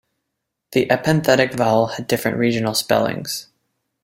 The 0.71 0.87
epenthetic 0.87 1.53
vowel 1.53 1.85
had 1.85 2.07
different 2.07 2.39
regional 2.39 2.73
spellings. 2.73 3.49